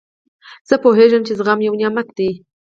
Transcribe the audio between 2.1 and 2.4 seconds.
دئ.